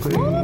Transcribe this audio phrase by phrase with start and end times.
[0.00, 0.37] これ。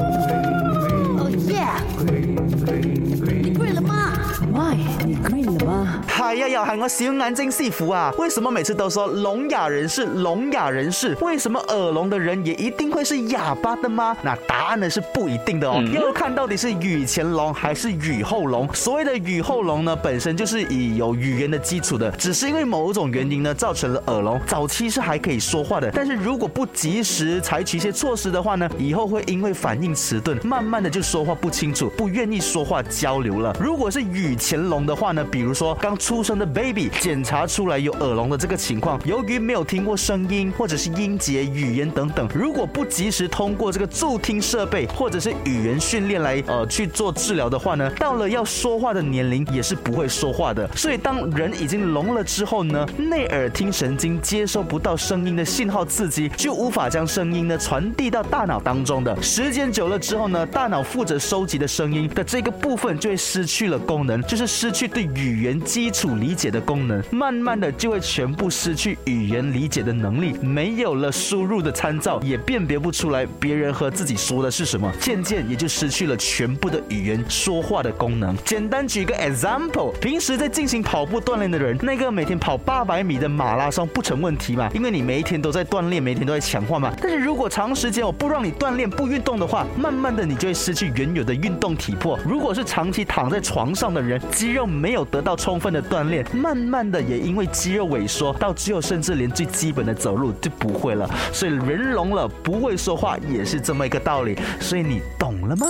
[6.24, 8.10] 哎呀呀，喊我小眼睛戏服啊！
[8.16, 11.14] 为什么每次都说聋哑人士、聋哑人士？
[11.20, 14.16] 为什么耳聋的人也一定会是哑巴的吗？
[14.22, 18.66] 那答案呢是不一定的哦，要看到底是语前聋还是语后聋。
[18.72, 24.40] 所谓的语后聋呢，本身就是以有语言的基础的，只是因为某种原因呢造成了耳聋。
[24.46, 33.54] 早期是还可以说话的，但是如果不及时采取一些措施的话呢，以后会因为反应迟钝，慢慢的就说话不清楚，不愿意说话交流了。
[33.60, 50.70] 如果是语前聋的话呢，比如说刚出出生的 baby 检查出来有耳聋的这个情况，由于没有听过声音或者是音节、语言等等，如果不及时通过这个助听设备或者是语言训练来呃去做治疗的话呢，到了要说话的年龄也是不会说话的。
[50.76, 59.20] 所以当人已经聋了之后呢，内耳听神经接收不到声音的信号刺激，就无法将声音呢传递到大脑当中的。
[59.20, 78.36] 时间久了之后呢，大脑负责收集的声音的这个部分就会失去了功能，就是失去对语言基础理解的功能，慢慢的就会全部失去语言理解的能力，没有了输入的参照，也辨别不出来别人和自己说的是什么，渐渐也就失去了全部的语言说话的功能。
[78.44, 86.92] 简单举个 example，平时在进行跑步锻炼的人，那个每天跑八百米的马拉松不成问题嘛，因为你每一天都在锻炼，每天都在强化嘛。
[87.00, 92.18] 但是如果长时间我不让你锻炼、不运动的话，慢慢的你就会失去原有的运动体魄。
[92.26, 101.08] 如果是长期躺在床上的人，肌肉没有得到充分的锻炼，慢慢的也因为肌肉萎缩，到最后甚至连最基本的走路就不会了。
[101.32, 104.36] 所以人聋了不会说话也是这么一个道理。
[104.58, 105.68] 所以你懂了吗